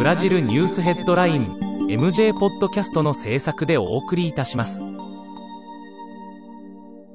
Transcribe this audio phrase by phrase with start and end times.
[0.00, 1.58] ブラジルニュースヘッドライン
[1.90, 4.82] MJ ポッドキャストの制作でお送りいたします。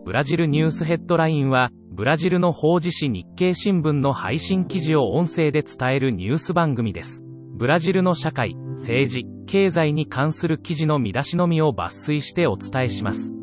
[0.05, 7.23] ブラジルニュースヘッドラインは、ブラジルの法事紙日経新聞の配信記事を音声で伝えるニュース番組です。
[7.55, 13.33] ブラジルの社会、政治、経済に関する記事の見出しのみを抜粋してお伝えします。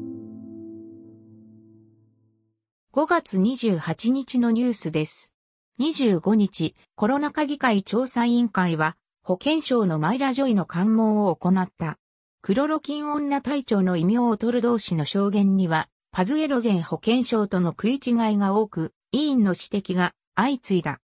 [2.94, 5.34] 5月28日のニュースです。
[5.80, 8.94] 25日、コロナ禍議会調査委員会は、
[9.24, 11.98] 保健省のマイラ・ジョイの関門を行った。
[12.40, 21.00] クロロキン女隊長の異名を取る同士の証言には、パズエロゼン保健省との食い違いが多く、委員の指摘が相次いだ。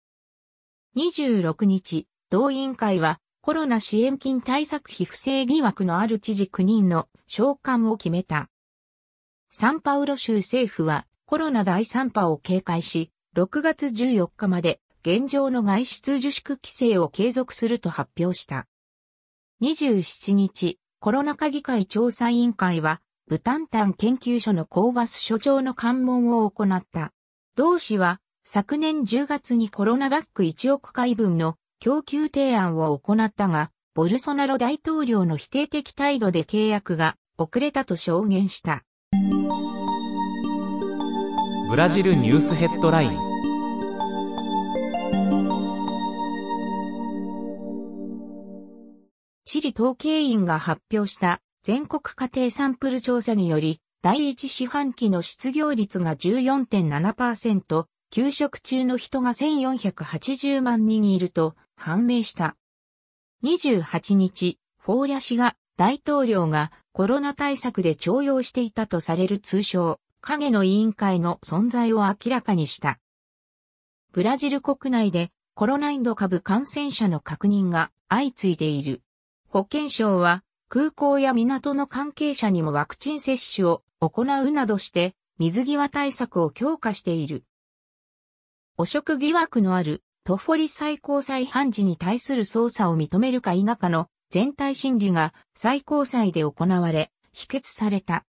[0.94, 8.50] 26日、同委員会は、コロナ支援金対策費不正疑惑のある知事9人の召喚を決めた。
[9.50, 18.68] サンパウロ州政府はコロナ第3波を警戒し、6月14日まで現状の外出自粛規制を継続すると発表した。
[19.60, 27.12] 27日、コロナ禍議会調査委員会は、ブタンタン研究所のコーバス所長の関門を行った。
[27.56, 38.84] 同氏は、昨年10月にコロナバッグ1億回分の供給提案を行ったが、ボルソナロ大統領の否定的態度で契約が遅れたと証言した。
[41.68, 43.31] ブラジルニュースヘッドライン
[49.44, 62.56] チリ統計院が発表した全国家庭サンプル調査により、第一四半期の失業率が14.7%、休職中の人が1480万人いると判明した。
[63.44, 72.98] 28日、フォーリャ氏が大統領がコロナ対策で徴用していたとされる通称影の委員会の存在を明らかにした。
[74.12, 79.02] ブラジル国内でコロナインド株感染者の確認が相次いでいる。
[79.52, 87.44] 保健省は空港や港の関係者にもワクチン接種を行うなどして水際対策を強化している。
[88.78, 98.24] 汚職疑惑のあるトフォリ最高裁判事に対する捜査を認めるか否かの全体審理が最高裁で行われ、否決された。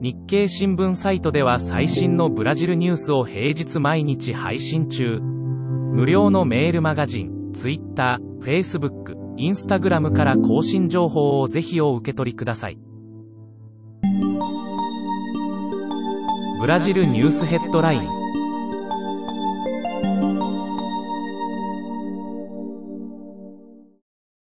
[0.00, 5.20] 日経新聞サイトでは最新のブラジルニュースを平日毎日配信中。
[5.20, 12.78] 無料のメールマガジン、Twitter、Facebook、Instagram から更新情報をぜひお受け取りください。
[16.60, 18.21] ブラジルニュースヘッドライン